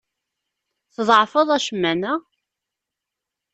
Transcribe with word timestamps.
Tḍeεfeḍ 0.95 1.49
acemma, 1.57 1.93
neɣ? 1.95 2.19